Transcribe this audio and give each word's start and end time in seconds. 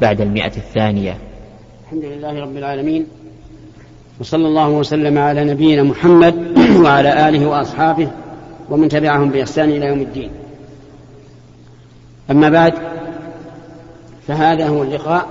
بعد 0.00 0.20
المئة 0.20 0.56
الثانية. 0.56 1.18
الحمد 1.84 2.04
لله 2.04 2.40
رب 2.40 2.56
العالمين 2.56 3.06
وصلى 4.20 4.46
الله 4.46 4.68
وسلم 4.68 5.18
على 5.18 5.44
نبينا 5.44 5.82
محمد 5.82 6.58
وعلى 6.84 7.28
آله 7.28 7.46
وأصحابه 7.46 8.10
ومن 8.70 8.88
تبعهم 8.88 9.30
بإحسان 9.30 9.70
إلى 9.70 9.86
يوم 9.86 10.00
الدين. 10.00 10.30
أما 12.30 12.48
بعد 12.48 12.74
فهذا 14.28 14.68
هو 14.68 14.82
اللقاء 14.82 15.26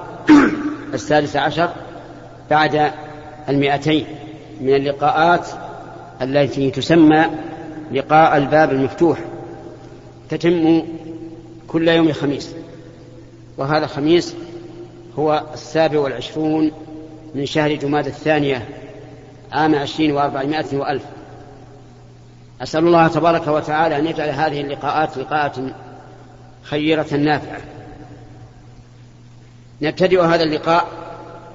السادس 0.94 1.36
عشر 1.36 1.70
بعد 2.49 2.92
المئتين 3.49 4.06
من 4.62 4.76
اللقاءات 4.76 5.47
التي 6.22 6.72
تسمى 6.72 7.26
لقاء 7.92 8.38
الباب 8.38 8.72
المفتوح. 8.72 9.20
تتم 10.29 10.84
كل 11.68 11.88
يوم 11.88 12.12
خميس 12.13 12.54
وهذا 13.58 13.86
الخميس 13.86 14.36
هو 15.20 15.44
السابع 15.54 15.99
والعشرون 15.99 16.72
من 17.36 17.46
شهر 17.46 17.76
جماد 17.76 18.05
الثانية 18.08 18.68
عام 19.52 19.76
عشرين 19.76 20.12
وأربعمائة 20.12 20.78
وألف. 20.78 21.04
أسأل 22.62 22.88
الله 22.88 23.08
تبارك 23.08 23.48
وتعالى 23.48 23.98
أن 23.98 24.08
يجعل 24.08 24.30
هذه 24.30 24.62
اللقاءات 24.62 25.18
لقاءات 25.18 25.55
خيرة 26.64 27.16
نافعة. 27.16 27.62
نبتدئ 29.82 30.22
هذا 30.22 30.44
اللقاء 30.44 30.88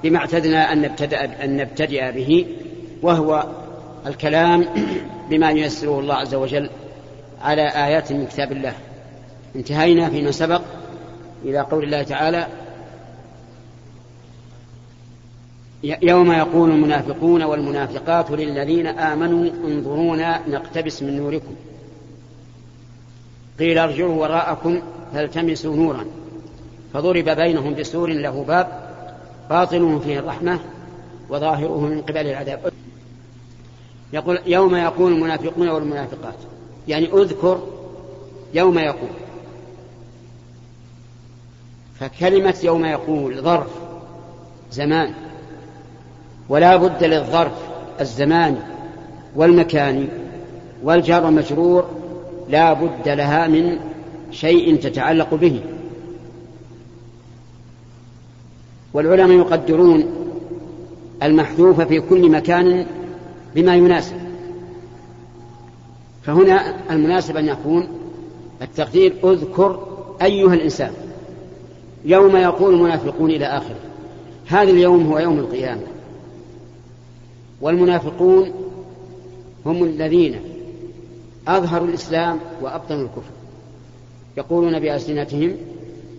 بما 0.03 0.17
اعتدنا 0.17 0.73
أن 0.73 0.81
نبتدأ, 0.81 1.43
أن 1.43 1.57
نبتدئ 1.57 2.11
به 2.11 2.45
وهو 3.01 3.47
الكلام 4.07 4.65
بما 5.29 5.51
ييسره 5.51 5.99
الله 5.99 6.15
عز 6.15 6.35
وجل 6.35 6.69
على 7.41 7.61
آيات 7.61 8.11
من 8.11 8.27
كتاب 8.27 8.51
الله. 8.51 8.73
انتهينا 9.55 10.09
فيما 10.09 10.31
سبق 10.31 10.61
إلى 11.45 11.59
قول 11.59 11.83
الله 11.83 12.03
تعالى 12.03 12.47
يوم 15.83 16.31
يقول 16.31 16.69
المنافقون 16.69 17.43
والمنافقات 17.43 18.31
للذين 18.31 18.87
آمنوا 18.87 19.49
انظرونا 19.67 20.41
نقتبس 20.47 21.03
من 21.03 21.17
نوركم. 21.17 21.55
قيل 23.59 23.77
ارجعوا 23.77 24.21
وراءكم 24.21 24.81
فالتمسوا 25.13 25.75
نورا. 25.75 26.05
فضرب 26.93 27.29
بينهم 27.29 27.73
بسور 27.73 28.09
له 28.09 28.43
باب 28.43 28.67
باطنه 29.49 29.99
فيه 29.99 30.19
الرحمة 30.19 30.59
وظاهره 31.29 31.79
من 31.79 32.01
قبل 32.01 32.27
العذاب. 32.27 32.73
يقول 34.13 34.39
يوم 34.45 34.75
يقول 34.75 35.11
المنافقون 35.11 35.69
والمنافقات 35.69 36.35
يعني 36.87 37.13
اذكر 37.13 37.67
يوم 38.53 38.79
يقول. 38.79 39.09
فكلمة 41.99 42.55
يوم 42.63 42.85
يقول 42.85 43.41
ظرف 43.41 43.69
زمان. 44.71 45.13
ولا 46.49 46.75
بد 46.75 47.03
للظرف 47.03 47.53
الزمان 48.01 48.57
والمكان 49.35 50.07
والجار 50.83 51.25
والمجرور 51.25 51.85
لا 52.49 52.73
بد 52.73 53.07
لها 53.07 53.47
من 53.47 53.79
شيء 54.31 54.75
تتعلق 54.75 55.33
به. 55.35 55.59
والعلماء 58.93 59.37
يقدرون 59.37 60.05
المحذوف 61.23 61.81
في 61.81 61.99
كل 61.99 62.29
مكان 62.31 62.85
بما 63.55 63.75
يناسب. 63.75 64.15
فهنا 66.23 66.75
المناسب 66.91 67.37
أن 67.37 67.47
يكون 67.47 67.87
التقدير 68.61 69.13
اذكر 69.23 69.87
أيها 70.21 70.53
الإنسان. 70.53 70.91
يوم 72.05 72.35
يقول 72.35 72.73
المنافقون 72.73 73.29
إلى 73.29 73.45
آخره 73.45 73.79
هذا 74.47 74.69
اليوم 74.71 75.07
هو 75.07 75.19
يوم 75.19 75.39
القيامة. 75.39 75.92
والمنافقون 77.63 78.53
هم 79.65 79.83
الذين 79.83 80.39
أظهروا 81.47 81.87
الإسلام 81.87 82.39
وأبطنوا 82.61 83.03
الكفر. 83.03 83.31
يقولون 84.37 84.79
بألسنتهم 84.79 85.57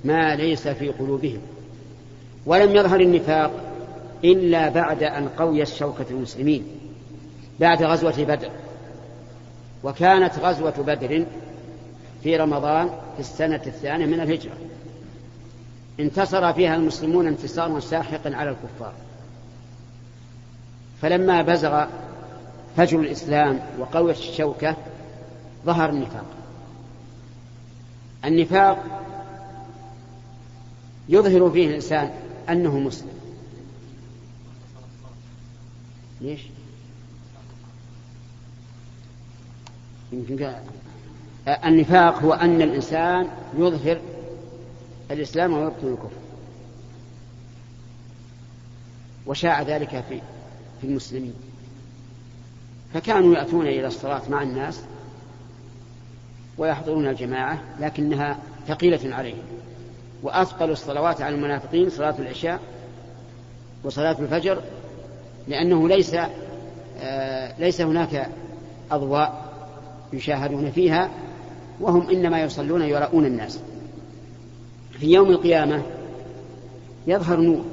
ما 0.04 0.36
ليس 0.36 0.68
في 0.68 0.88
قلوبهم. 0.88 1.38
ولم 2.46 2.76
يظهر 2.76 3.00
النفاق 3.00 3.50
إلا 4.24 4.68
بعد 4.68 5.02
أن 5.02 5.28
قوي 5.28 5.66
شوكة 5.66 6.06
المسلمين 6.10 6.64
بعد 7.60 7.82
غزوة 7.82 8.24
بدر. 8.24 8.50
وكانت 9.84 10.38
غزوة 10.38 10.74
بدر 10.86 11.24
في 12.22 12.36
رمضان 12.36 12.86
في 13.14 13.20
السنة 13.20 13.62
الثانية 13.66 14.06
من 14.06 14.20
الهجرة. 14.20 14.56
انتصر 16.00 16.52
فيها 16.52 16.76
المسلمون 16.76 17.26
انتصارا 17.26 17.80
ساحقا 17.80 18.34
على 18.34 18.50
الكفار. 18.50 18.92
فلما 21.04 21.42
بزغ 21.42 21.86
فجر 22.76 23.00
الإسلام 23.00 23.60
وقويت 23.78 24.18
الشوكة 24.18 24.76
ظهر 25.64 25.90
النفاق. 25.90 26.24
النفاق 28.24 28.84
يظهر 31.08 31.50
فيه 31.50 31.68
الإنسان 31.68 32.10
أنه 32.48 32.78
مسلم. 32.78 33.12
ليش؟ 36.20 36.40
يمكن 40.12 40.54
النفاق 41.48 42.22
هو 42.22 42.32
أن 42.32 42.62
الإنسان 42.62 43.28
يظهر 43.58 44.00
الإسلام 45.10 45.52
ويبطن 45.52 45.86
الكفر. 45.86 46.16
وشاع 49.26 49.62
ذلك 49.62 50.04
في 50.08 50.20
في 50.84 50.90
المسلمين. 50.90 51.34
فكانوا 52.94 53.34
يأتون 53.34 53.66
إلى 53.66 53.86
الصلاة 53.86 54.22
مع 54.30 54.42
الناس 54.42 54.80
ويحضرون 56.58 57.08
الجماعة 57.08 57.62
لكنها 57.80 58.38
ثقيلة 58.68 59.14
عليهم. 59.14 59.42
وأثقل 60.22 60.70
الصلوات 60.70 61.22
على 61.22 61.34
المنافقين 61.34 61.90
صلاة 61.90 62.14
العشاء 62.18 62.60
وصلاة 63.84 64.16
الفجر 64.18 64.62
لأنه 65.48 65.88
ليس 65.88 66.14
آه 67.00 67.54
ليس 67.58 67.80
هناك 67.80 68.28
أضواء 68.90 69.52
يشاهدون 70.12 70.70
فيها 70.70 71.10
وهم 71.80 72.10
إنما 72.10 72.42
يصلون 72.42 72.82
يراؤون 72.82 73.26
الناس. 73.26 73.60
في 74.92 75.06
يوم 75.06 75.30
القيامة 75.30 75.82
يظهر 77.06 77.40
نور 77.40 77.64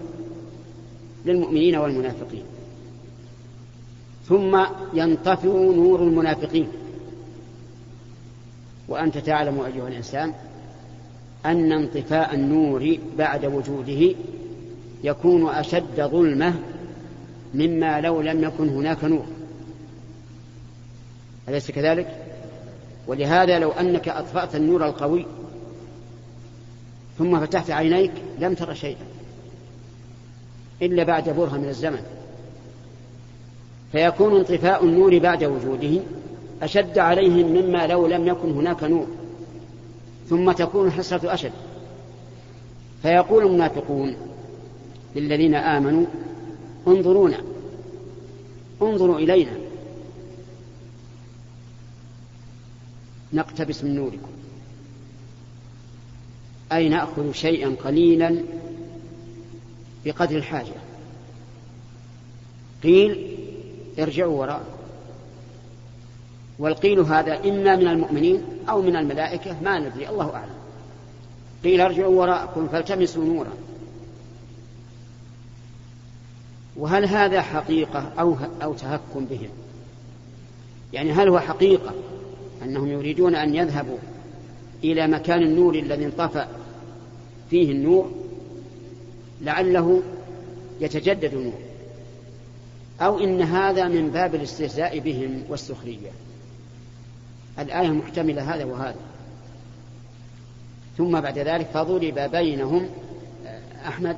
للمؤمنين 1.26 1.76
والمنافقين. 1.76 2.44
ثم 4.30 4.66
ينطفئ 4.94 5.48
نور 5.76 6.04
المنافقين. 6.04 6.68
وأنت 8.88 9.18
تعلم 9.18 9.60
أيها 9.62 9.88
الإنسان 9.88 10.34
أن 11.46 11.72
انطفاء 11.72 12.36
النور 12.36 12.98
بعد 13.18 13.46
وجوده 13.46 14.16
يكون 15.04 15.50
أشد 15.50 16.02
ظلمة 16.02 16.54
مما 17.54 18.02
لو 18.02 18.22
لم 18.22 18.44
يكن 18.44 18.70
هناك 18.70 19.04
نور. 19.04 19.26
أليس 21.50 21.72
كذلك؟ 21.72 22.26
ولهذا 23.08 23.60
لو 23.60 23.72
أنك 23.72 24.10
أطفأت 24.10 24.56
النور 24.56 24.86
القوي 24.86 25.26
ثم 27.18 27.40
فتحت 27.40 27.72
عينيك 27.72 28.12
لم 28.40 28.54
تر 28.54 28.74
شيئا 28.74 29.06
إلا 30.82 31.04
بعد 31.04 31.30
برهة 31.30 31.58
من 31.58 31.70
الزمن. 31.70 32.21
فيكون 33.92 34.36
انطفاء 34.36 34.86
النور 34.86 35.20
بعد 35.20 35.44
وجوده 35.44 36.02
أشد 36.62 36.98
عليهم 36.98 37.48
مما 37.48 37.88
لو 37.88 38.08
لم 38.08 38.28
يكن 38.28 38.52
هناك 38.52 38.84
نور 38.84 39.08
ثم 40.30 40.52
تكون 40.52 40.88
الحسرة 40.88 41.34
أشد. 41.34 41.52
فيقول 43.02 43.46
المنافقون 43.46 44.16
للذين 45.16 45.56
آمنوا 45.56 46.06
انظرونا 46.88 47.38
انظروا 48.82 49.18
إلينا. 49.18 49.52
نقتبس 53.34 53.84
من 53.84 53.96
نوركم. 53.96 54.32
أي 56.72 56.90
نأخذ 56.90 57.32
شيئا 57.32 57.76
قليلا 57.84 58.36
بقدر 60.06 60.38
الحاجة. 60.38 60.74
قيل 62.84 63.31
ارجعوا 64.00 64.40
وراء 64.40 64.62
والقيل 66.60 67.00
هذا 67.00 67.50
إما 67.50 67.76
من 67.76 67.88
المؤمنين 67.88 68.44
أو 68.70 68.82
من 68.82 68.96
الملائكة 68.96 69.62
ما 69.62 69.80
ندري 69.80 70.10
الله 70.10 70.36
أعلم. 70.36 70.56
قيل 71.64 71.82
ارجعوا 71.82 72.22
وراءكم 72.22 72.68
فالتمسوا 72.68 73.26
نورا. 73.26 73.52
وهل 76.78 77.06
هذا 77.06 77.42
حقيقة 77.42 78.12
أو, 78.20 78.36
أو 78.64 78.74
تهكم 78.74 79.26
بهم؟ 79.26 79.50
يعني 80.94 81.12
هل 81.12 81.30
هو 81.30 81.40
حقيقة 81.40 81.92
أنهم 82.64 82.88
يريدون 82.88 83.36
أن 83.36 83.56
يذهبوا 83.56 83.98
إلى 84.84 85.08
مكان 85.08 85.42
النور 85.44 85.76
الذي 85.76 86.06
انطفأ 86.06 86.48
فيه 87.50 87.72
النور؟ 87.72 88.12
لعله 89.42 90.02
يتجدد 90.82 91.34
النور. 91.34 91.71
أو 93.02 93.20
إن 93.20 93.42
هذا 93.42 93.88
من 93.88 94.12
باب 94.12 94.36
الاستهزاء 94.36 95.00
بهم 95.00 95.44
والسخرية. 95.50 96.12
الآية 97.60 97.90
محتملة 97.90 98.56
هذا 98.56 98.66
وهذا. 98.66 99.00
ثم 100.98 101.22
بعد 101.22 101.40
ذلك 101.40 101.68
فضرب 101.74 102.20
بينهم 102.20 102.90
أحمد 103.88 104.18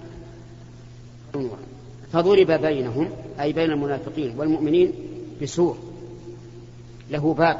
فضرب 2.13 2.51
بينهم 2.51 3.09
أي 3.39 3.53
بين 3.53 3.71
المنافقين 3.71 4.39
والمؤمنين 4.39 4.93
بسور 5.41 5.77
له 7.09 7.33
باب. 7.33 7.59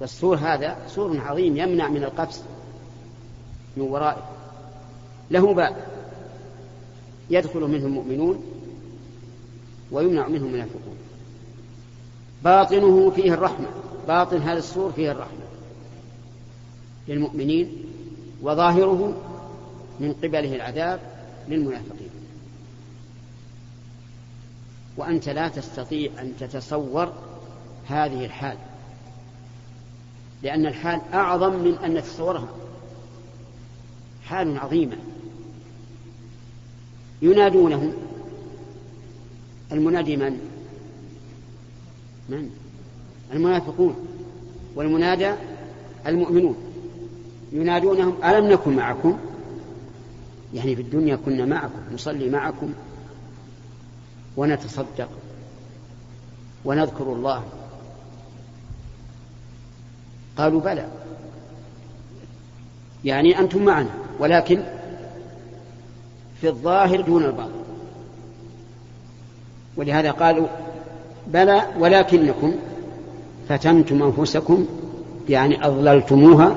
والسور 0.00 0.36
هذا 0.36 0.76
سور 0.88 1.20
عظيم 1.20 1.56
يمنع 1.56 1.88
من 1.88 2.04
القفز 2.04 2.42
من 3.76 3.82
ورائه 3.82 4.28
له 5.30 5.54
باب. 5.54 5.76
يدخل 7.30 7.60
منه 7.60 7.86
المؤمنون 7.86 8.53
ويمنع 9.94 10.28
منه 10.28 10.46
المنافقون 10.46 10.96
باطنه 12.44 13.10
فيه 13.10 13.34
الرحمة. 13.34 13.66
باطن 14.08 14.36
هذا 14.36 14.58
السور 14.58 14.92
فيه 14.92 15.12
الرحمة. 15.12 15.44
للمؤمنين 17.08 17.84
وظاهره 18.42 19.16
من 20.00 20.12
قبله 20.12 20.56
العذاب 20.56 21.00
للمنافقين. 21.48 22.10
وأنت 24.96 25.28
لا 25.28 25.48
تستطيع 25.48 26.10
أن 26.20 26.32
تتصور 26.40 27.12
هذه 27.86 28.24
الحال. 28.24 28.56
لأن 30.42 30.66
الحال 30.66 31.00
أعظم 31.14 31.54
من 31.54 31.74
أن 31.74 31.94
نتصورها. 31.94 32.48
حال 34.24 34.58
عظيمة. 34.58 34.96
ينادونهم 37.22 37.92
المنادي 39.72 40.16
من؟ 40.16 40.38
من؟ 42.28 42.50
المنافقون. 43.32 43.96
والمنادى 44.74 45.32
المؤمنون. 46.06 46.56
ينادونهم 47.52 48.24
ألم 48.24 48.52
نكن 48.52 48.76
معكم؟ 48.76 49.18
يعني 50.54 50.76
في 50.76 50.82
الدنيا 50.82 51.16
كنا 51.16 51.44
معكم 51.44 51.78
نصلي 51.92 52.30
معكم 52.30 52.72
ونتصدق 54.36 55.08
ونذكر 56.64 57.12
الله. 57.12 57.44
قالوا 60.36 60.60
بلى. 60.60 60.88
يعني 63.04 63.38
أنتم 63.38 63.64
معنا 63.64 63.90
ولكن 64.18 64.62
في 66.40 66.48
الظاهر 66.48 67.00
دون 67.00 67.24
الباطن. 67.24 67.63
ولهذا 69.76 70.10
قالوا 70.10 70.46
بلى 71.26 71.62
ولكنكم 71.78 72.52
فتنتم 73.48 74.02
أنفسكم 74.02 74.66
يعني 75.28 75.66
أضللتموها 75.66 76.56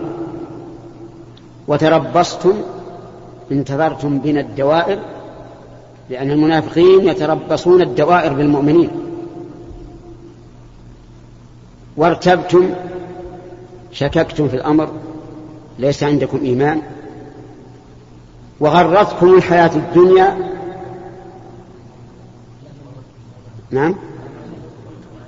وتربصتم 1.68 2.54
انتظرتم 3.52 4.20
بنا 4.20 4.40
الدوائر 4.40 5.00
لأن 6.10 6.32
المنافقين 6.32 7.08
يتربصون 7.08 7.82
الدوائر 7.82 8.34
بالمؤمنين. 8.34 8.90
وارتبتم 11.98 12.70
شككتم 13.92 14.48
في 14.48 14.56
الأمر 14.56 14.90
ليس 15.80 16.04
عندكم 16.04 16.38
إيمان. 16.44 16.82
وغرتكم 18.60 19.36
الحياة 19.36 19.76
الدنيا 19.76 20.57
نعم؟ 23.72 23.96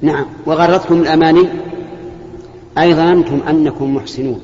نعم. 0.01 0.25
وغرتكم 0.45 1.01
الأماني؟ 1.01 1.47
أي 2.77 2.95
ظننتم 2.95 3.39
أنكم 3.49 3.95
محسنون. 3.95 4.41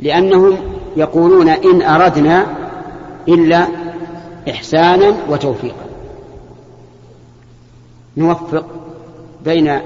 لأنهم 0.00 0.56
يقولون 0.96 1.48
إن 1.48 1.82
أردنا 1.82 2.46
إلا 3.28 3.66
إحسانا 4.50 5.16
وتوفيقا. 5.30 5.86
نوفق 8.16 8.66
بين 9.44 9.78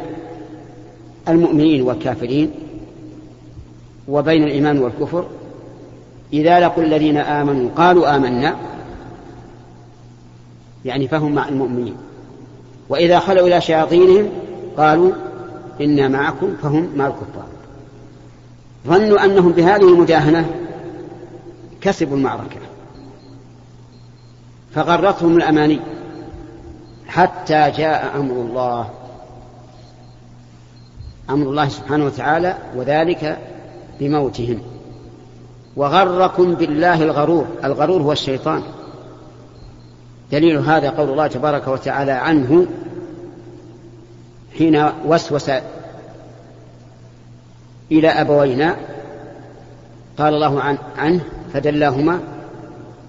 المؤمنين 1.29 1.83
والكافرين 1.83 2.51
وبين 4.09 4.43
الإيمان 4.43 4.79
والكفر. 4.79 5.27
إذا 6.33 6.61
لقوا 6.61 6.83
الذين 6.83 7.17
آمنوا 7.17 7.71
قالوا 7.77 8.17
آمنا 8.17 8.57
يعني 10.85 11.09
فهم 11.09 11.35
مع 11.35 11.49
المؤمنين. 11.49 11.95
وإذا 12.91 13.19
خلوا 13.19 13.47
إلى 13.47 13.61
شياطينهم 13.61 14.29
قالوا 14.77 15.13
إنا 15.81 16.09
معكم 16.09 16.57
فهم 16.63 16.91
مع 16.97 17.07
الكفار. 17.07 17.47
ظنوا 18.87 19.25
أنهم 19.25 19.53
بهذه 19.53 19.93
المداهنة 19.95 20.51
كسبوا 21.81 22.17
المعركة. 22.17 22.61
فغرتهم 24.75 25.37
الأماني 25.37 25.81
حتى 27.07 27.73
جاء 27.77 28.17
أمر 28.17 28.33
الله. 28.33 28.91
أمر 31.31 31.47
الله 31.47 31.69
سبحانه 31.69 32.05
وتعالى 32.05 32.57
وذلك 32.77 33.39
بموتهم. 34.01 34.63
وغركم 35.77 36.55
بالله 36.55 37.03
الغرور. 37.03 37.47
الغرور 37.65 38.03
هو 38.03 38.13
الشيطان. 38.13 38.63
دليل 40.33 40.59
هذا 40.59 40.91
قول 40.91 41.09
الله 41.09 41.27
تبارك 41.27 41.69
وتعالى 41.69 42.13
عنه 42.13 42.67
حين 44.59 44.91
وسوس 45.07 45.51
إلى 47.93 48.09
أبوينا 48.09 48.77
قال 50.19 50.35
الله 50.35 50.61
عن 50.61 50.79
عنه 50.97 51.21
فدلاهما 51.53 52.21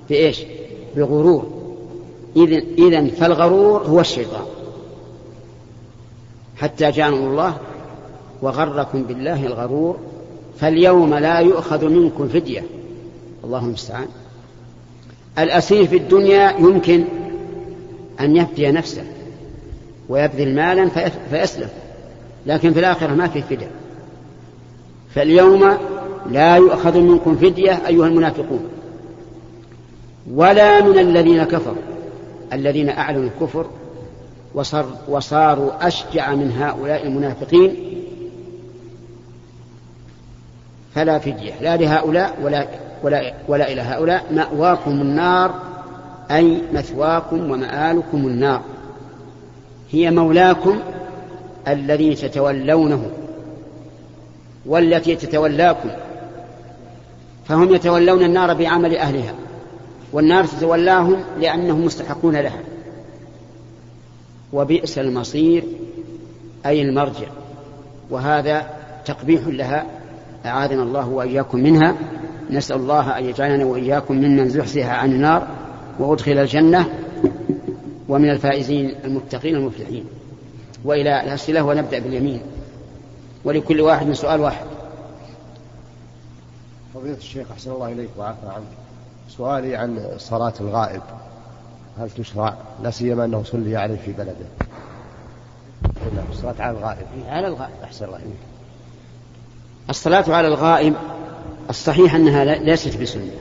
بإيش؟ 0.09 0.43
بغرور. 0.95 1.61
إذن, 2.35 2.63
إذن 2.77 3.07
فالغرور 3.07 3.81
هو 3.81 3.99
الشيطان. 3.99 4.45
حتى 6.57 6.91
جاء 6.91 7.09
الله 7.09 7.57
وغركم 8.41 9.03
بالله 9.03 9.45
الغرور 9.45 9.97
فاليوم 10.59 11.15
لا 11.15 11.39
يؤخذ 11.39 11.85
منكم 11.85 12.27
فدية. 12.27 12.63
الله 13.43 13.59
المستعان 13.59 14.07
الأسير 15.39 15.87
في 15.87 15.97
الدنيا 15.97 16.51
يمكن 16.59 17.03
أن 18.19 18.35
يفدي 18.35 18.71
نفسه 18.71 19.03
ويبذل 20.09 20.55
مالا 20.55 20.89
فيسلم 21.29 21.69
لكن 22.45 22.73
في 22.73 22.79
الآخرة 22.79 23.13
ما 23.13 23.27
في 23.27 23.41
فدية. 23.41 23.71
فاليوم 25.15 25.77
لا 26.29 26.55
يؤخذ 26.55 26.99
منكم 26.99 27.35
فدية 27.35 27.87
أيها 27.87 28.07
المنافقون 28.07 28.69
ولا 30.31 30.81
من 30.81 30.99
الذين 30.99 31.43
كفروا 31.43 31.81
الذين 32.53 32.89
أعلنوا 32.89 33.23
الكفر 33.23 33.65
وصار 34.53 34.85
وصاروا 35.07 35.87
أشجع 35.87 36.35
من 36.35 36.51
هؤلاء 36.51 37.07
المنافقين. 37.07 37.75
فلا 40.95 41.19
فدية 41.19 41.53
لا 41.61 41.77
لهؤلاء 41.77 42.37
ولا, 42.43 42.67
ولا, 43.03 43.33
ولا 43.47 43.71
إلى 43.71 43.81
هؤلاء 43.81 44.25
مأواكم 44.31 44.91
النار 44.91 45.55
أي 46.31 46.61
مثواكم 46.73 47.51
ومآلكم 47.51 48.17
النار. 48.27 48.61
هي 49.91 50.11
مولاكم 50.11 50.79
الذي 51.67 52.15
تتولونه 52.15 53.09
والتي 54.65 55.15
تتولاكم. 55.15 55.89
فهم 57.47 57.75
يتولون 57.75 58.23
النار 58.23 58.53
بعمل 58.53 58.97
أهلها 58.97 59.33
والنار 60.13 60.45
تتولاهم 60.45 61.23
لأنهم 61.39 61.85
مستحقون 61.85 62.35
لها. 62.35 62.59
وبئس 64.53 64.97
المصير 64.97 65.63
أي 66.65 66.81
المرجع. 66.81 67.27
وهذا 68.09 68.69
تقبيح 69.05 69.41
لها 69.47 69.85
أعاذنا 70.45 70.83
الله 70.83 71.09
وإياكم 71.09 71.59
منها. 71.59 71.95
نسأل 72.51 72.75
الله 72.75 73.17
أن 73.17 73.25
يجعلنا 73.25 73.65
وإياكم 73.65 74.15
ممن 74.15 74.49
زحزح 74.49 74.85
عن 74.85 75.11
النار 75.11 75.47
وأدخل 75.99 76.31
الجنة 76.31 76.89
ومن 78.09 78.29
الفائزين 78.29 78.95
المتقين 79.03 79.55
المفلحين 79.55 80.05
وإلى 80.85 81.23
الأسئلة 81.23 81.63
ونبدأ 81.63 81.99
باليمين. 81.99 82.41
ولكل 83.43 83.81
واحد 83.81 84.07
من 84.07 84.13
سؤال 84.13 84.39
واحد. 84.39 84.65
فضيلة 86.93 87.17
الشيخ 87.17 87.51
أحسن 87.51 87.71
الله 87.71 87.91
إليك 87.91 88.09
وعافى 88.17 88.47
عنك. 88.47 88.63
سؤالي 89.29 89.75
عن 89.75 89.99
صلاة 90.17 90.53
الغائب. 90.61 91.01
هل 91.99 92.09
تشرع؟ 92.09 92.53
لا 92.83 92.91
سيما 92.91 93.25
أنه 93.25 93.43
صلي 93.43 93.77
عليه 93.77 93.97
في 94.05 94.11
بلده. 94.11 94.33
نعم 96.15 96.25
الصلاة 96.31 96.55
على 96.59 96.77
الغائب. 96.77 97.07
على 97.27 97.47
الغائب. 97.47 97.73
أحسن 97.83 98.05
الله 98.05 98.17
إليك. 98.17 98.35
الصلاة 99.89 100.25
على 100.27 100.47
الغائب 100.47 100.93
الصحيح 101.69 102.15
أنها 102.15 102.45
ليست 102.45 103.01
بسنة. 103.01 103.31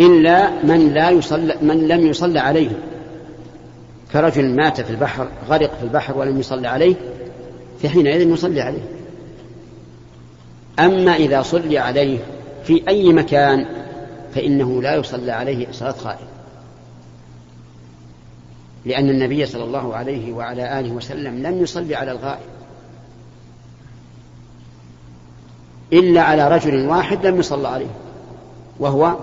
إلا 0.00 0.64
من 0.64 0.94
لا 0.94 1.10
يصلى 1.10 1.56
من 1.62 1.88
لم 1.88 2.06
يصلى 2.06 2.38
عليه. 2.38 2.70
كرجل 4.12 4.56
مات 4.56 4.80
في 4.80 4.90
البحر 4.90 5.28
غرق 5.48 5.78
في 5.78 5.82
البحر 5.82 6.18
ولم 6.18 6.40
يصلى 6.40 6.68
عليه 6.68 6.94
فحينئذ 7.82 8.28
يصلي 8.28 8.60
عليه. 8.60 8.84
أما 10.78 11.16
إذا 11.16 11.42
صلي 11.42 11.78
عليه 11.78 12.18
في 12.64 12.82
أي 12.88 13.12
مكان 13.12 13.66
فإنه 14.34 14.82
لا 14.82 14.94
يصلى 14.94 15.32
عليه 15.32 15.66
صلاة 15.72 15.92
خائف 15.92 16.32
لأن 18.84 19.10
النبي 19.10 19.46
صلى 19.46 19.64
الله 19.64 19.96
عليه 19.96 20.32
وعلى 20.32 20.80
آله 20.80 20.90
وسلم 20.90 21.46
لم 21.46 21.62
يصلي 21.62 21.94
على 21.94 22.12
الغائب. 22.12 22.40
إلا 25.92 26.22
على 26.22 26.48
رجل 26.48 26.86
واحد 26.88 27.26
لم 27.26 27.38
يصلى 27.38 27.68
عليه 27.68 27.90
وهو 28.80 29.14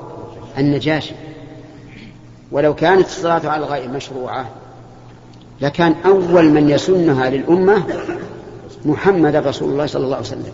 النجاشي. 0.57 1.15
ولو 2.51 2.75
كانت 2.75 3.05
الصلاة 3.05 3.49
على 3.49 3.65
الغائب 3.65 3.93
مشروعة 3.93 4.45
لكان 5.61 5.95
أول 6.05 6.49
من 6.49 6.69
يسنها 6.69 7.29
للأمة 7.29 7.83
محمد 8.85 9.35
رسول 9.35 9.69
الله 9.69 9.85
صلى 9.85 10.03
الله 10.03 10.15
عليه 10.15 10.27
وسلم. 10.27 10.53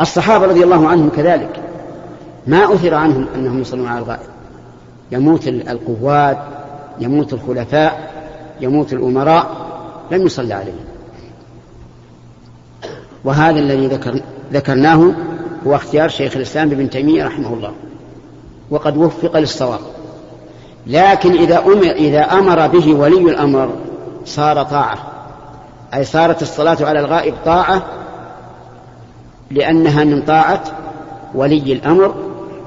الصحابة 0.00 0.46
رضي 0.46 0.64
الله 0.64 0.88
عنهم 0.88 1.08
كذلك. 1.08 1.62
ما 2.46 2.74
أثر 2.74 2.94
عنهم 2.94 3.26
أنهم 3.34 3.60
يصلون 3.60 3.88
على 3.88 3.98
الغائب. 3.98 4.28
يموت 5.12 5.48
القوات 5.48 6.38
يموت 7.00 7.32
الخلفاء 7.32 8.12
يموت 8.60 8.92
الأمراء 8.92 9.66
لم 10.10 10.26
يصلى 10.26 10.54
عليهم. 10.54 10.84
وهذا 13.24 13.58
الذي 13.58 13.86
ذكر 13.86 14.20
ذكرناه 14.52 15.12
هو 15.66 15.74
اختيار 15.74 16.08
شيخ 16.08 16.36
الإسلام 16.36 16.70
ابن 16.70 16.90
تيمية 16.90 17.26
رحمه 17.26 17.54
الله 17.54 17.72
وقد 18.70 18.96
وفق 18.96 19.38
للصواب. 19.38 19.80
لكن 20.86 21.32
إذا 21.32 21.58
أمر, 21.58 21.90
إذا 21.90 22.20
أمر 22.20 22.66
به 22.66 22.94
ولي 22.94 23.30
الأمر 23.30 23.70
صار 24.24 24.62
طاعة 24.62 24.98
أي 25.94 26.04
صارت 26.04 26.42
الصلاة 26.42 26.76
على 26.80 27.00
الغائب 27.00 27.34
طاعة 27.44 27.82
لأنها 29.50 30.04
من 30.04 30.22
طاعة 30.22 30.64
ولي 31.34 31.72
الأمر 31.72 32.14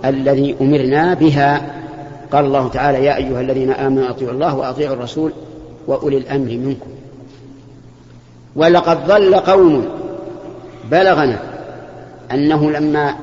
الذي 0.06 0.56
أمرنا 0.62 1.14
بها. 1.14 1.76
قال 2.32 2.46
الله 2.46 2.68
تعالى 2.68 3.06
يا 3.06 3.16
أيها 3.16 3.42
الذين 3.42 3.72
آمنوا 3.72 4.10
أطيعوا 4.10 4.34
الله 4.34 4.56
وأطيعوا 4.56 4.96
الرسول 4.96 5.32
وأولي 5.88 6.18
الأمر 6.18 6.50
منكم. 6.52 6.90
ولقد 8.56 9.08
ضل 9.08 9.36
قوم 9.36 9.86
بلغنا 10.92 11.40
أنه 12.32 12.72
لما 12.72 13.16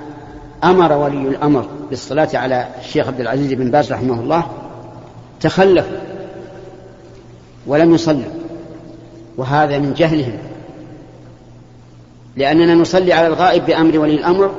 أمر 0.65 0.93
ولي 0.93 1.29
الأمر 1.29 1.69
بالصلاة 1.91 2.29
على 2.35 2.69
الشيخ 2.81 3.07
عبد 3.07 3.21
العزيز 3.21 3.53
بن 3.53 3.71
باز 3.71 3.93
رحمه 3.93 4.21
الله 4.21 4.47
تخلف 5.41 5.87
ولم 7.67 7.95
يصلوا 7.95 8.23
وهذا 9.37 9.79
من 9.79 9.95
جهلهم. 9.95 10.39
لأننا 12.37 12.75
نصلي 12.75 13.13
على 13.13 13.27
الغائب 13.27 13.67
بأمر 13.67 13.99
ولي 13.99 14.15
الأمر 14.15 14.51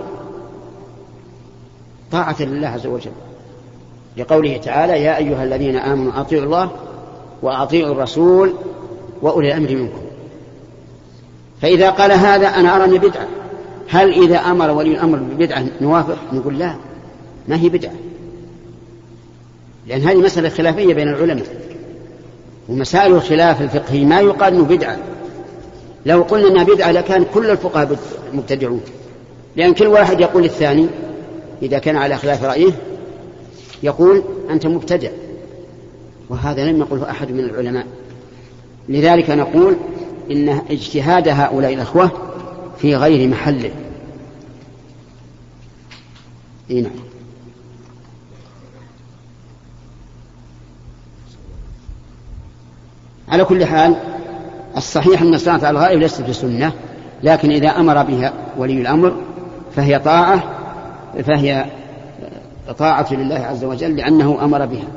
طاعة 2.11 2.35
لله 2.39 2.67
عز 2.67 2.87
وجل. 2.87 3.11
لقوله 4.17 4.57
تعالى 4.57 5.03
يا 5.03 5.17
أيها 5.17 5.43
الذين 5.43 5.75
آمنوا 5.75 6.21
أطيعوا 6.21 6.45
الله 6.45 6.71
وأطيعوا 7.41 7.91
الرسول 7.91 8.53
وأولي 9.21 9.47
الأمر 9.47 9.75
منكم. 9.75 10.01
فإذا 11.61 11.89
قال 11.89 12.11
هذا 12.11 12.47
أنا 12.47 12.75
أرى 12.75 12.97
بدعة. 12.97 13.27
هل 13.89 14.23
إذا 14.23 14.37
أمر 14.37 14.71
ولي 14.71 14.91
الأمر 14.91 15.17
ببدعة 15.17 15.65
نوافق؟ 15.81 16.17
نقول 16.33 16.59
لا. 16.59 16.75
ما 17.47 17.55
هي 17.55 17.69
بدعة. 17.69 17.93
لأن 19.87 20.01
هذه 20.01 20.15
مسألة 20.15 20.49
خلافية 20.49 20.93
بين 20.93 21.07
العلماء. 21.07 21.45
ومسائل 22.69 23.13
الخلاف 23.13 23.61
الفقهي 23.61 24.05
ما 24.05 24.19
يقال 24.19 24.53
أنه 24.53 24.63
بدعة. 24.63 24.97
لو 26.05 26.21
قلنا 26.21 26.47
أنها 26.47 26.63
بدعة 26.63 26.91
لكان 26.91 27.25
كل 27.33 27.49
الفقهاء 27.49 27.97
مبتدعون. 28.33 28.81
لأن 29.55 29.73
كل 29.73 29.87
واحد 29.87 30.19
يقول 30.19 30.43
للثاني 30.43 30.87
إذا 31.61 31.79
كان 31.79 31.95
على 31.95 32.17
خلاف 32.17 32.43
رأيه 32.43 32.71
يقول 33.83 34.23
أنت 34.49 34.67
مبتدع. 34.67 35.09
وهذا 36.29 36.65
لم 36.65 36.79
يقله 36.79 37.09
أحد 37.09 37.31
من 37.31 37.39
العلماء. 37.39 37.85
لذلك 38.89 39.29
نقول 39.29 39.75
إن 40.31 40.49
اجتهاد 40.49 41.27
هؤلاء 41.27 41.73
الأخوة 41.73 42.11
في 42.77 42.95
غير 42.95 43.27
محله 43.27 43.71
إيه 46.69 46.81
نعم. 46.83 46.91
على 53.29 53.45
كل 53.45 53.65
حال 53.65 53.95
الصحيح 54.77 55.21
أن 55.21 55.33
الصلاة 55.33 55.53
على 55.53 55.69
الغائب 55.69 55.99
ليست 55.99 56.21
بسنة 56.21 56.71
لكن 57.23 57.51
إذا 57.51 57.69
أمر 57.69 58.03
بها 58.03 58.33
ولي 58.57 58.81
الأمر 58.81 59.15
فهي 59.75 59.99
طاعة 59.99 60.43
فهي 61.23 61.65
طاعة 62.77 63.13
لله 63.13 63.35
عز 63.35 63.63
وجل 63.63 63.95
لأنه 63.95 64.37
أمر 64.43 64.65
بها. 64.65 64.87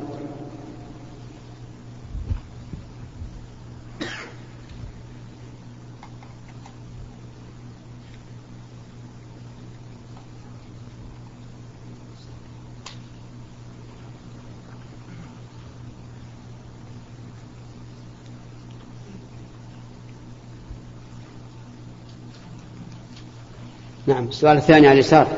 نعم 24.11 24.29
السؤال 24.29 24.57
الثاني 24.57 24.87
على 24.87 24.93
اليسار. 24.93 25.29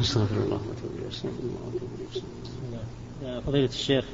أستغفر 0.00 0.36
الله 0.36 0.60
فضيلة 3.46 3.64
الشيخ 3.68 4.04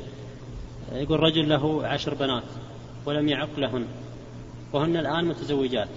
يقول 0.92 1.20
رجل 1.20 1.48
له 1.48 1.86
عشر 1.86 2.14
بنات 2.14 2.42
ولم 3.06 3.28
يعق 3.28 3.48
لهن 3.58 3.86
وهن 4.72 4.96
الآن 4.96 5.24
متزوجات 5.24 5.88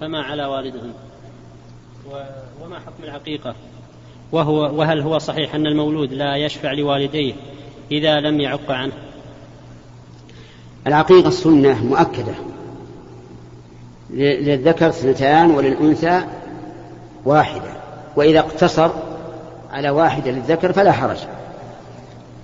فما 0.00 0.22
على 0.22 0.44
والدهن؟ 0.44 0.92
وما 2.62 2.78
حكم 2.78 3.04
العقيقة؟ 3.04 3.54
وهو 4.32 4.78
وهل 4.78 5.00
هو 5.00 5.18
صحيح 5.18 5.54
أن 5.54 5.66
المولود 5.66 6.12
لا 6.12 6.36
يشفع 6.36 6.72
لوالديه 6.72 7.34
إذا 7.92 8.20
لم 8.20 8.40
يعق 8.40 8.70
عنه؟ 8.70 8.92
العقيقة 10.86 11.28
السنة 11.28 11.84
مؤكدة. 11.84 12.34
للذكر 14.14 14.88
اثنتان 14.88 15.50
وللأنثى 15.50 16.20
واحدة. 17.24 17.70
وإذا 18.16 18.38
اقتصر 18.38 18.90
على 19.72 19.90
واحدة 19.90 20.30
للذكر 20.30 20.72
فلا 20.72 20.92
حرج. 20.92 21.16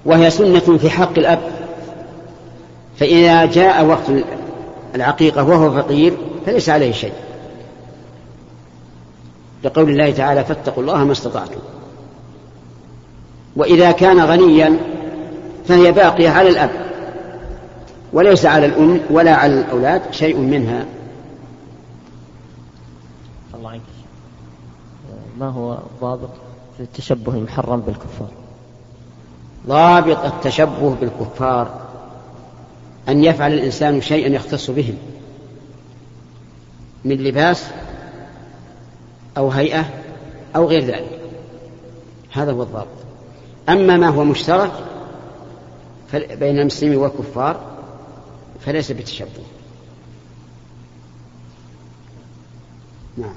وهي 0.04 0.30
سنة 0.30 0.78
في 0.78 0.90
حق 0.90 1.18
الأب. 1.18 1.38
فإذا 2.96 3.44
جاء 3.44 3.84
وقت 3.84 4.10
العقيقة 4.94 5.44
وهو 5.44 5.82
فقير 5.82 6.12
فليس 6.46 6.68
عليه 6.68 6.92
شيء. 6.92 7.12
لقول 9.64 9.90
الله 9.90 10.10
تعالى 10.10 10.44
فاتقوا 10.44 10.82
الله 10.82 11.04
ما 11.04 11.12
استطعتم. 11.12 11.60
وإذا 13.56 13.90
كان 13.92 14.20
غنيا 14.20 14.76
فهي 15.68 15.92
باقية 15.92 16.28
على 16.28 16.48
الأب. 16.48 16.70
وليس 18.12 18.46
على 18.46 18.66
الأم 18.66 19.00
ولا 19.10 19.34
على 19.34 19.60
الأولاد 19.60 20.02
شيء 20.10 20.36
منها. 20.36 20.84
الله. 23.54 23.71
عنك 23.71 23.80
ما 25.38 25.49
هو 25.49 25.78
ضابط 26.00 26.30
في 26.76 26.83
التشبه 26.83 27.33
المحرم 27.33 27.80
بالكفار؟ 27.80 28.30
ضابط 29.66 30.25
التشبه 30.25 30.95
بالكفار 30.95 31.80
أن 33.09 33.25
يفعل 33.25 33.52
الإنسان 33.52 34.00
شيئا 34.00 34.28
يختص 34.28 34.71
بهم. 34.71 34.95
من 37.04 37.16
لباس 37.16 37.66
أو 39.37 39.49
هيئة 39.49 39.85
أو 40.57 40.66
غير 40.66 40.85
ذلك. 40.85 41.21
هذا 42.33 42.52
هو 42.52 42.62
الضابط. 42.62 42.87
أما 43.69 43.97
ما 43.97 44.09
هو 44.09 44.25
مشترك 44.25 44.73
بين 46.14 46.59
المسلمين 46.59 46.99
والكفار 46.99 47.61
فليس 48.61 48.92
بتشبه 48.92 49.42
نعم. 53.20 53.34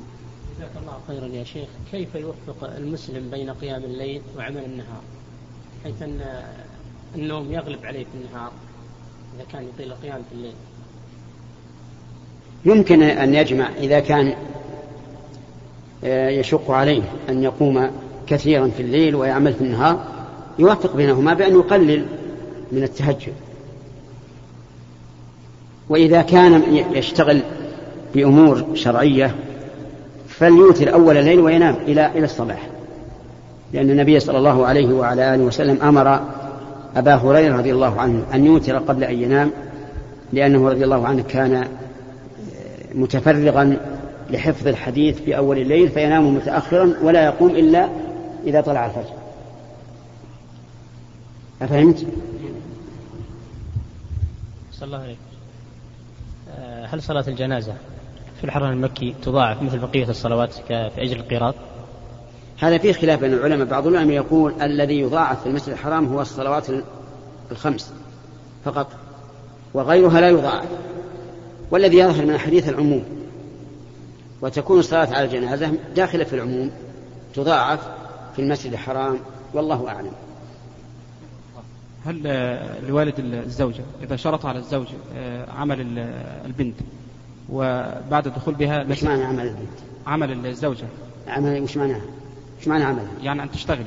جزاك 0.58 0.72
الله 0.82 0.98
خيرا 1.08 1.40
يا 1.40 1.44
شيخ. 1.44 1.68
كيف 1.92 2.16
يوفق 2.16 2.76
المسلم 2.78 3.30
بين 3.30 3.50
قيام 3.50 3.84
الليل 3.84 4.22
وعمل 4.38 4.64
النهار؟ 4.66 5.02
حيث 5.84 6.02
أن 6.02 6.20
النوم 7.16 7.52
يغلب 7.52 7.86
عليه 7.86 8.04
في 8.04 8.26
النهار 8.26 8.52
إذا 9.36 9.46
كان 9.52 9.64
يطيل 9.64 9.92
القيام 9.92 10.22
في 10.30 10.36
الليل. 10.36 10.54
يمكن 12.66 13.04
أن 13.04 13.36
يجمع 13.36 13.70
إذا 13.78 14.00
كان 14.00 14.34
آه، 16.04 16.30
يشق 16.30 16.72
عليه 16.72 17.04
أن 17.30 17.44
يقوم 17.44 17.92
كثيرا 18.28 18.68
في 18.68 18.82
الليل 18.82 19.16
ويعمل 19.16 19.54
في 19.54 19.62
النهار 19.62 20.06
يوفق 20.60 20.96
بينهما 20.96 21.34
بأن 21.34 21.54
يقلل 21.54 22.06
من 22.72 22.84
التهجد. 22.84 23.34
وإذا 25.90 26.22
كان 26.22 26.76
يشتغل 26.94 27.42
بأمور 28.16 28.66
شرعية 28.74 29.36
فليوتر 30.44 30.94
أول 30.94 31.18
الليل 31.18 31.40
وينام 31.40 31.76
إلى 31.76 32.08
إلى 32.08 32.26
الصباح. 32.26 32.70
لأن 33.74 33.90
النبي 33.90 34.20
صلى 34.20 34.38
الله 34.38 34.66
عليه 34.66 34.94
وعلى 34.94 35.36
آله 35.36 35.44
وسلم 35.44 35.82
أمر 35.82 36.22
أبا 36.96 37.16
هريرة 37.16 37.58
رضي 37.58 37.72
الله 37.72 38.02
عنه 38.02 38.26
أن 38.34 38.46
يوتر 38.46 38.78
قبل 38.78 39.04
أن 39.04 39.24
ينام 39.24 39.52
لأنه 40.34 40.70
رضي 40.70 40.84
الله 40.84 41.08
عنه 41.08 41.24
كان 41.24 41.68
متفرغا 42.96 43.78
لحفظ 44.30 44.68
الحديث 44.68 45.22
في 45.22 45.38
أول 45.38 45.58
الليل 45.58 45.90
فينام 45.90 46.36
متأخرا 46.36 46.94
ولا 47.04 47.26
يقوم 47.26 47.50
إلا 47.50 47.90
إذا 48.46 48.62
طلع 48.62 48.86
الفجر. 48.86 49.14
أفهمت؟ 51.62 52.06
صلى 54.72 54.86
الله 54.86 54.98
عليك 54.98 55.18
آه، 56.58 56.86
هل 56.86 57.02
صلاة 57.04 57.26
الجنازة 57.28 57.74
في 58.44 58.50
الحرم 58.50 58.72
المكي 58.72 59.16
تضاعف 59.22 59.62
مثل 59.62 59.80
بقية 59.80 60.10
الصلوات 60.10 60.54
في 60.54 60.92
أجل 60.98 61.20
القيراط؟ 61.20 61.56
هذا 62.60 62.78
فيه 62.78 62.94
خلاف 62.94 63.20
بين 63.20 63.34
العلماء. 63.34 63.68
بعض 63.68 63.88
العلماء 63.88 64.16
يقول 64.16 64.62
الذي 64.62 65.00
يضاعف 65.00 65.42
في 65.42 65.50
المسجد 65.50 65.70
الحرام 65.70 66.06
هو 66.06 66.22
الصلوات 66.22 66.68
الخمس 67.52 67.94
فقط 68.66 68.88
وغيرها 69.74 70.22
لا 70.22 70.30
يضاعف. 70.30 70.66
والذي 71.72 71.98
يظهر 71.98 72.26
من 72.26 72.38
حديث 72.38 72.70
العموم 72.70 73.04
وتكون 74.42 74.80
الصلاة 74.80 75.16
على 75.16 75.26
الجنازة 75.26 75.74
داخلة 75.96 76.24
في 76.24 76.36
العموم 76.36 76.72
تضاعف 77.34 77.80
في 78.36 78.42
المسجد 78.42 78.72
الحرام 78.72 79.20
والله 79.54 79.88
أعلم. 79.88 80.12
هل 82.06 82.24
لوالد 82.88 83.20
الزوجة 83.20 83.84
إذا 84.04 84.16
شرط 84.16 84.46
على 84.46 84.60
الزوج 84.60 84.88
آه، 85.16 85.52
عمل 85.52 86.00
البنت 86.46 86.76
وبعد 87.50 88.28
الدخول 88.28 88.54
بها 88.54 88.84
مش 88.84 89.04
معنى 89.04 89.24
عمل 89.24 89.48
البنت؟ 89.48 89.80
عمل 90.08 90.46
الزوجة 90.46 90.86
عمل 91.28 91.62
وش 91.62 91.78
معناها؟ 91.78 92.02
وش 92.62 92.68
معنى 92.68 92.84
عمل؟ 92.84 93.08
يعني 93.22 93.44
أن 93.44 93.52
تشتغل 93.52 93.86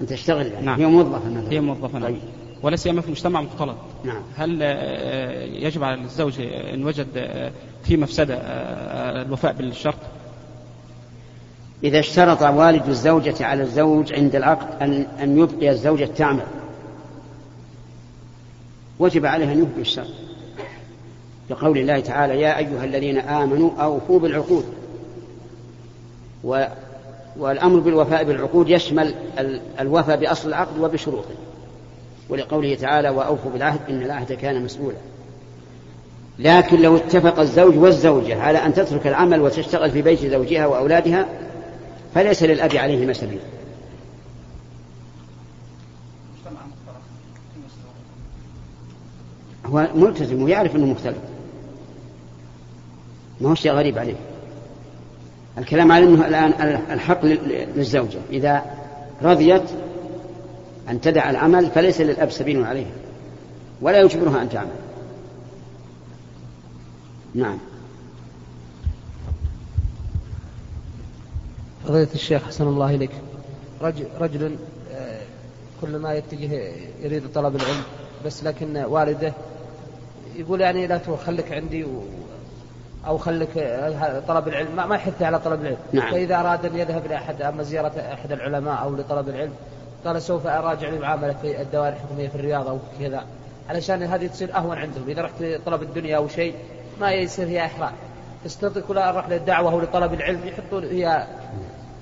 أن 0.00 0.06
تشتغل 0.06 0.46
يعني 0.46 0.66
نعم. 0.66 0.80
هي 0.80 0.86
موظفة 0.86 1.30
مثلا 1.30 1.52
هي 1.52 1.60
موظفة 1.60 1.98
نعم. 1.98 2.08
طيب. 2.08 2.18
ولا 2.62 2.76
سيما 2.76 3.00
في 3.00 3.10
مجتمع 3.10 3.40
مختلط 3.40 3.76
نعم. 4.04 4.22
هل 4.36 4.58
آه، 4.62 5.44
يجب 5.44 5.84
على 5.84 6.00
الزوج 6.00 6.40
إن 6.40 6.84
وجد 6.84 7.06
آه، 7.16 7.52
في 7.84 7.96
مفسدة 7.96 8.34
الوفاء 9.22 9.52
بالشرط؟ 9.52 9.98
إذا 11.84 11.98
اشترط 11.98 12.42
والد 12.42 12.88
الزوجة 12.88 13.46
على 13.46 13.62
الزوج 13.62 14.12
عند 14.12 14.36
العقد 14.36 14.82
أن 14.82 15.06
أن 15.22 15.38
يبقي 15.38 15.70
الزوجة 15.70 16.04
تعمل 16.04 16.46
وجب 18.98 19.26
عليه 19.26 19.52
أن 19.52 19.58
يبقي 19.58 19.80
الشرط 19.80 20.27
لقول 21.50 21.78
الله 21.78 22.00
تعالى 22.00 22.40
يا 22.40 22.58
أيها 22.58 22.84
الذين 22.84 23.18
آمنوا 23.18 23.70
أوفوا 23.78 24.20
بالعقود. 24.20 24.64
و 26.44 26.64
والأمر 27.36 27.80
بالوفاء 27.80 28.24
بالعقود 28.24 28.68
يشمل 28.68 29.14
الوفاء 29.80 30.16
بأصل 30.16 30.48
العقد 30.48 30.78
وبشروطه. 30.78 31.34
ولقوله 32.28 32.74
تعالى 32.74 33.08
وأوفوا 33.08 33.50
بالعهد 33.50 33.80
إن 33.88 34.02
العهد 34.02 34.32
كان 34.32 34.64
مسؤولا. 34.64 34.96
لكن 36.38 36.82
لو 36.82 36.96
اتفق 36.96 37.40
الزوج 37.40 37.78
والزوجة 37.78 38.42
على 38.42 38.58
أن 38.58 38.74
تترك 38.74 39.06
العمل 39.06 39.40
وتشتغل 39.40 39.90
في 39.90 40.02
بيت 40.02 40.26
زوجها 40.26 40.66
وأولادها 40.66 41.28
فليس 42.14 42.42
للأب 42.42 42.76
عليهما 42.76 43.12
سبيل. 43.12 43.40
هو 49.66 49.88
ملتزم 49.94 50.42
ويعرف 50.42 50.76
أنه 50.76 50.86
مختلف. 50.86 51.18
ما 53.40 53.50
هو 53.50 53.54
شيء 53.54 53.72
غريب 53.72 53.98
عليه. 53.98 54.16
الكلام 55.58 55.92
على 55.92 56.04
أنه 56.04 56.26
الآن 56.26 56.82
الحق 56.90 57.24
للزوجة. 57.24 58.18
إذا 58.30 58.62
رضيت 59.22 59.62
أن 60.88 61.00
تدع 61.00 61.30
العمل 61.30 61.70
فليس 61.70 62.00
للأب 62.00 62.30
سبيل 62.30 62.64
عليها 62.64 62.90
ولا 63.80 64.00
يجبرها 64.00 64.42
أن 64.42 64.48
تعمل. 64.48 64.68
نعم. 67.34 67.58
فضيلة 71.84 72.08
الشيخ 72.14 72.42
حسن 72.42 72.66
الله 72.66 72.94
إليك. 72.94 73.10
رجل, 73.82 74.04
رجل 74.20 74.56
آه، 74.92 75.20
كل 75.80 75.96
ما 75.96 76.14
يتجه 76.14 76.72
يريد 77.02 77.32
طلب 77.34 77.56
العلم 77.56 77.82
بس 78.26 78.44
لكن 78.44 78.76
والده 78.76 79.32
يقول 80.36 80.60
يعني 80.60 80.86
لا 80.86 81.00
خليك 81.26 81.52
عندي 81.52 81.86
و 83.08 83.10
أو 83.10 83.18
خليك 83.18 83.58
آه، 83.58 84.20
طلب 84.28 84.48
العلم. 84.48 84.88
ما 84.88 84.94
يحث 84.94 85.22
على 85.22 85.38
طلب 85.38 85.60
العلم. 85.60 85.76
نعم. 85.92 86.10
فإذا 86.10 86.40
أراد 86.40 86.66
أن 86.66 86.76
يذهب 86.76 87.06
لأحد 87.06 87.42
أما 87.42 87.62
زيارة 87.62 87.92
أحد 88.12 88.32
العلماء 88.32 88.82
أو 88.82 88.94
لطلب 88.94 89.28
العلم 89.28 89.52
قال 90.04 90.22
سوف 90.22 90.46
أراجع 90.46 90.88
المعاملة 90.88 91.34
في 91.42 91.62
الدوائر 91.62 91.92
الحكومية 91.92 92.28
في 92.28 92.34
الرياض 92.34 92.68
أو 92.68 92.78
كذا. 93.00 93.24
علشان 93.68 94.02
هذه 94.02 94.26
تصير 94.26 94.56
أهون 94.56 94.78
عندهم. 94.78 95.04
إذا 95.08 95.22
رحت 95.22 95.34
لطلب 95.40 95.82
الدنيا 95.82 96.16
أو 96.16 96.28
شيء 96.28 96.54
ما 97.00 97.12
يصير 97.12 97.46
فيها 97.46 97.66
إحراج. 97.66 97.92
تستطيع 98.44 98.82
كل 98.88 98.98
أروح 98.98 99.28
للدعوة 99.28 99.72
أو 99.72 99.80
لطلب 99.80 100.14
العلم 100.14 100.40
يحطون 100.44 100.84
هي 100.84 101.26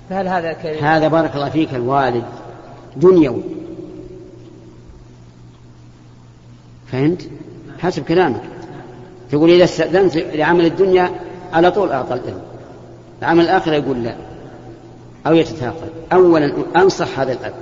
فهل 0.09 0.27
هذا 0.27 0.53
كريم؟ 0.53 0.85
هذا 0.85 1.07
بارك 1.07 1.35
الله 1.35 1.49
فيك 1.49 1.73
الوالد 1.73 2.23
دنيوي. 2.95 3.43
فهمت؟ 6.91 7.29
حسب 7.79 8.03
كلامك. 8.03 8.56
تقول 9.31 9.49
إذا 9.51 9.63
استأذنت 9.63 10.17
لعمل 10.17 10.65
الدنيا 10.65 11.11
على 11.53 11.71
طول 11.71 11.91
أعطى 11.91 12.13
الإذن 12.13 12.41
العمل 13.21 13.43
الآخر 13.43 13.73
يقول 13.73 14.03
لا. 14.03 14.15
أو 15.27 15.33
يتثاقل. 15.33 15.89
أولا 16.13 16.53
أنصح 16.75 17.19
هذا 17.19 17.33
الأب 17.33 17.53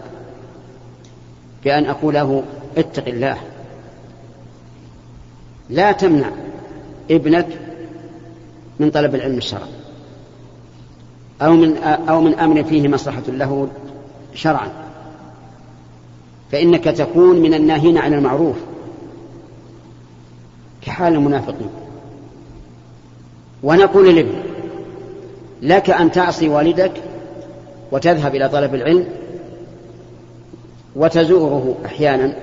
بأن 1.64 1.86
أقول 1.86 2.14
له 2.14 2.44
اتق 2.78 3.08
الله. 3.08 3.38
لا 5.70 5.92
تمنع 5.92 6.30
ابنك 7.12 7.48
من 8.80 8.92
طلب 8.92 9.16
العلم 9.16 9.38
الشرعي. 9.38 9.70
أو 11.42 11.54
من 11.54 11.78
أو 11.84 12.22
من 12.22 12.40
أمر 12.40 12.64
فيه 12.64 12.88
مصلحة 12.88 13.24
له 13.28 13.68
شرعا. 14.34 14.70
فإنك 16.52 16.84
تكون 16.84 17.40
من 17.40 17.54
الناهين 17.54 17.98
عن 17.98 18.14
المعروف. 18.14 18.56
كحال 20.86 21.14
المنافقين. 21.14 21.70
ونقول 23.64 24.10
للابن 24.10 24.36
لك 25.62 25.90
أن 25.90 26.12
تعصي 26.12 26.50
والدك 26.50 26.92
وتذهب 27.92 28.36
إلى 28.36 28.50
طلب 28.50 28.76
العلم 28.76 29.06
وتزوره 30.96 31.76
أحيانا. 31.86 32.34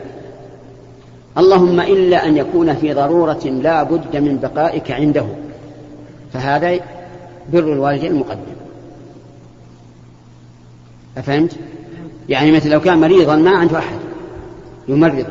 اللهم 1.39 1.81
إلا 1.81 2.27
أن 2.27 2.37
يكون 2.37 2.75
في 2.75 2.95
ضرورة 2.95 3.45
لا 3.45 3.83
بد 3.83 4.17
من 4.17 4.39
بقائك 4.39 4.91
عنده. 4.91 5.27
فهذا 6.33 6.81
بر 7.53 7.73
الوالدين 7.73 8.13
المقدم. 8.13 8.53
أفهمت؟ 11.17 11.57
يعني 12.29 12.53
مثل 12.53 12.71
لو 12.71 12.81
كان 12.81 13.01
مريضا 13.01 13.37
ما 13.37 13.51
عنده 13.51 13.79
أحد 13.79 13.99
يمرض. 14.89 15.27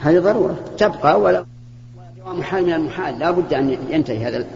هذه 0.00 0.18
ضرورة. 0.18 0.56
تبقى 0.78 1.20
ولا 1.20 1.44
محال 2.26 2.66
من 2.66 2.72
المحال 2.72 3.18
لا 3.18 3.30
بد 3.30 3.54
أن 3.54 3.78
ينتهي 3.90 4.28
هذا 4.28 4.46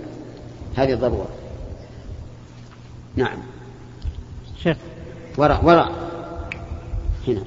هذه 0.76 0.92
الضرورة. 0.92 1.28
نعم. 3.16 3.38
شيخ. 4.62 4.76
وراء 5.38 5.64
وراء. 5.64 5.92
هنا. 7.28 7.42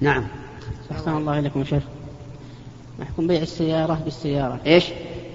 نعم. 0.00 0.24
أحسن 0.92 1.16
الله 1.16 1.38
إليكم 1.38 1.64
شيخ. 1.64 1.82
محكم 2.98 3.26
بيع 3.26 3.42
السيارة 3.42 4.00
بالسيارة. 4.04 4.60
إيش؟ 4.66 4.84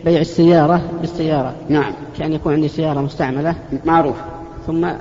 بيع 0.05 0.21
السيارة 0.21 0.91
بالسيارة. 1.01 1.55
نعم. 1.69 1.93
كأن 2.17 2.33
يكون 2.33 2.53
عندي 2.53 2.67
سيارة 2.67 3.01
مستعملة. 3.01 3.55
معروف. 3.85 4.17
ثم 4.67 4.91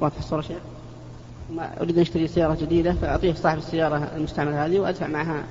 واضح 0.00 0.18
الصورة 0.18 0.40
شيخ. 0.40 0.58
ثم 1.48 1.60
أريد 1.80 1.96
أن 1.96 2.02
أشتري 2.02 2.28
سيارة 2.28 2.54
جديدة 2.60 2.92
فأعطيه 2.92 3.34
صاحب 3.34 3.58
السيارة 3.58 4.10
المستعملة 4.16 4.66
هذه 4.66 4.78
وأدفع 4.78 5.06
معها 5.06 5.42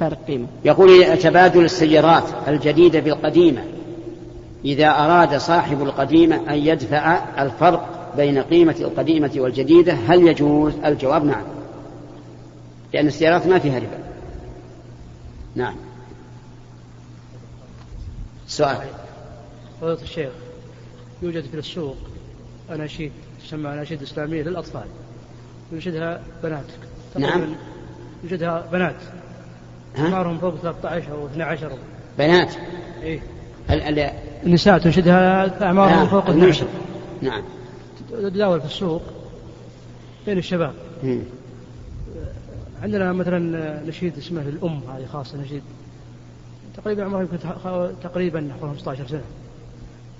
فارق 0.00 0.18
قيمة 0.26 0.46
يقول 0.64 1.18
تبادل 1.18 1.64
السيارات 1.64 2.24
الجديدة 2.48 3.00
بالقديمة. 3.00 3.64
إذا 4.64 4.88
أراد 4.88 5.36
صاحب 5.36 5.82
القديمة 5.82 6.36
أن 6.36 6.58
يدفع 6.58 7.24
الفرق 7.42 8.14
بين 8.16 8.38
قيمة 8.38 8.76
القديمة 8.80 9.30
والجديدة 9.36 9.92
هل 9.92 10.28
يجوز؟ 10.28 10.72
الجواب 10.84 11.24
نعم. 11.24 11.44
لأن 12.94 13.06
السيارات 13.06 13.46
ما 13.46 13.58
فيها 13.58 13.78
ربا. 13.78 13.98
نعم. 15.54 15.76
سؤال. 18.48 18.86
فضيلة 19.80 20.02
الشيخ 20.02 20.30
يوجد 21.22 21.44
في 21.44 21.58
السوق 21.58 21.96
أناشيد 22.70 23.12
تسمى 23.46 23.72
أناشيد 23.72 24.02
إسلامية 24.02 24.42
للأطفال. 24.42 24.86
ينشدها 25.72 26.20
بنات. 26.42 26.64
نعم. 27.18 27.54
ينشدها 28.24 28.68
بنات؟ 28.72 28.96
أعمارهم 30.04 30.38
فوق 30.38 30.54
13 30.56 31.12
أو 31.12 31.26
12 31.26 31.70
بنات. 32.18 32.54
إيه. 33.02 33.20
ال- 33.70 33.98
ال- 33.98 34.10
النساء 34.46 34.78
تنشدها 34.78 35.62
أعمارهم 35.64 36.06
فوق 36.06 36.26
المنشد. 36.28 36.66
12 36.66 36.66
نعم. 37.22 37.42
تتداول 38.10 38.60
في 38.60 38.66
السوق 38.66 39.02
بين 40.26 40.38
الشباب. 40.38 40.72
مم. 41.02 41.20
عندنا 42.82 43.12
مثلا 43.12 43.38
نشيد 43.86 44.18
اسمه 44.18 44.42
للأم 44.42 44.80
هذه 44.96 45.06
خاصة 45.12 45.38
نشيد. 45.38 45.62
تقريبا 46.76 47.04
عمره 47.04 47.20
يمكن 47.20 47.38
تق- 47.38 47.92
تقريبا 48.02 48.50
15 48.62 49.06
سنة. 49.08 49.20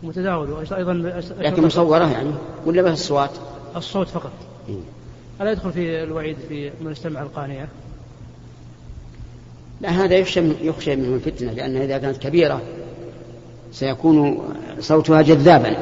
متداول. 0.03 0.51
وأيضا 0.51 0.93
لكن 1.41 1.63
مصورة 1.67 2.11
يعني؟ 2.13 2.31
ولا 2.67 2.83
بس 2.83 2.93
الصوات؟ 2.93 3.31
الصوت 3.77 4.09
فقط. 4.09 4.33
مم. 4.69 4.81
ألا 5.41 5.51
يدخل 5.53 5.73
في 5.73 6.03
الوعيد 6.03 6.37
في 6.49 6.71
من 6.81 6.91
استمع 6.91 7.23
القانية؟ 7.23 7.69
لا 9.81 9.89
هذا 9.91 10.15
يخشى 10.15 10.43
يخشى 10.63 10.97
منه 10.97 11.15
الفتنة 11.15 11.53
لأن 11.53 11.77
إذا 11.77 11.99
كانت 11.99 12.17
كبيرة 12.17 12.61
سيكون 13.73 14.39
صوتها 14.81 15.23
جذابا. 15.23 15.77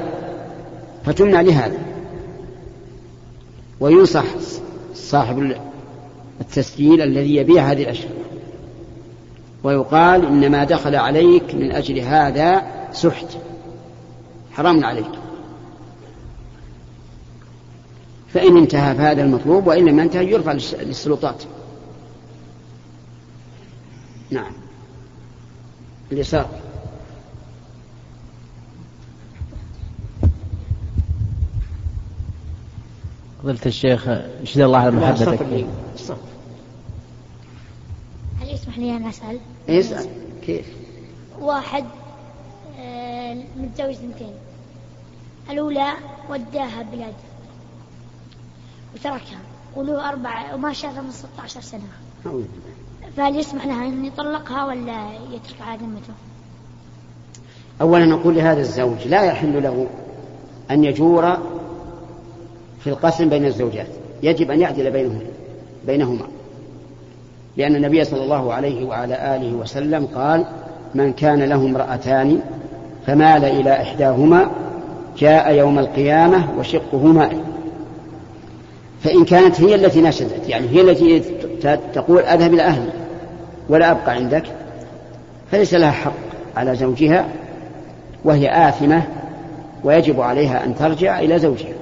فتمنع 1.04 1.40
لهذا. 1.40 1.78
وينصح 3.80 4.24
صاحب 4.94 5.56
التسجيل 6.40 7.02
الذي 7.02 7.36
يبيع 7.36 7.70
هذه 7.72 7.82
الأشياء. 7.82 8.12
ويقال 9.64 10.26
إن 10.26 10.50
ما 10.50 10.64
دخل 10.64 10.94
عليك 10.96 11.54
من 11.54 11.72
أجل 11.72 11.98
هذا 11.98 12.62
سحت. 12.92 13.26
حرام 14.52 14.84
عليك. 14.84 15.10
فإن 18.34 18.56
انتهى 18.56 18.94
فهذا 18.94 19.22
المطلوب 19.22 19.66
وإن 19.66 19.84
لم 19.84 19.98
ينتهي 19.98 20.30
يرفع 20.32 20.52
للس- 20.52 20.74
للسلطات. 20.74 21.42
نعم. 24.30 24.52
اليسار. 26.12 26.48
فضيلة 33.42 33.60
الشيخ 33.66 34.08
اشهد 34.08 34.60
الله 34.60 34.78
على 34.78 34.90
محبتك. 34.90 35.42
هل 38.40 38.54
يسمح 38.54 38.78
لي 38.78 38.96
أن 38.96 39.06
أسأل؟ 39.06 39.40
اسأل 39.68 40.10
كيف؟ 40.42 40.66
واحد 41.38 41.84
متزوج 43.56 43.90
اثنتين 43.90 44.34
الأولى 45.50 45.92
وداها 46.30 46.82
بلاد 46.82 47.14
وتركها 48.94 49.40
وله 49.76 50.08
أربع 50.08 50.54
وما 50.54 50.72
شافها 50.72 51.02
من 51.02 51.10
16 51.10 51.60
سنة. 51.60 51.88
أعوذ 52.26 52.42
بالله. 52.42 52.76
فهل 53.16 53.36
يسمح 53.36 53.66
لها 53.66 53.86
أن 53.86 54.04
يطلقها 54.04 54.66
ولا 54.66 55.08
يترك 55.32 55.60
على 55.60 55.78
ذمته؟ 55.78 56.14
أولا 57.80 58.06
نقول 58.06 58.34
لهذا 58.34 58.60
الزوج 58.60 59.08
لا 59.08 59.22
يحل 59.22 59.62
له 59.62 59.86
أن 60.70 60.84
يجور 60.84 61.38
في 62.80 62.90
القسم 62.90 63.28
بين 63.28 63.44
الزوجات. 63.44 63.88
يجب 64.22 64.50
أن 64.50 64.60
يعدل 64.60 64.90
بينهما 64.90 65.20
بينهما. 65.86 66.26
لأن 67.56 67.76
النبي 67.76 68.04
صلى 68.04 68.22
الله 68.22 68.52
عليه 68.52 68.86
وعلى 68.86 69.36
آله 69.36 69.52
وسلم 69.54 70.06
قال 70.06 70.44
من 70.94 71.12
كان 71.12 71.42
له 71.42 71.56
امرأتان 71.56 72.40
فمال 73.06 73.44
إلى 73.44 73.72
إحداهما 73.72 74.50
جاء 75.18 75.52
يوم 75.54 75.78
القيامة 75.78 76.58
وشقه 76.58 77.06
مائل 77.06 77.40
فإن 79.00 79.24
كانت 79.24 79.60
هي 79.60 79.74
التي 79.74 80.00
نشزت 80.00 80.48
يعني 80.48 80.68
هي 80.68 80.80
التي 80.80 81.22
تقول 81.94 82.22
أذهب 82.22 82.54
إلى 82.54 82.62
أهلي 82.62 82.90
ولا 83.68 83.90
أبقى 83.90 84.14
عندك 84.14 84.42
فليس 85.52 85.74
لها 85.74 85.90
حق 85.90 86.12
على 86.56 86.76
زوجها 86.76 87.24
وهي 88.24 88.68
آثمة 88.68 89.02
ويجب 89.84 90.20
عليها 90.20 90.64
أن 90.64 90.74
ترجع 90.74 91.18
إلى 91.18 91.38
زوجها. 91.38 91.75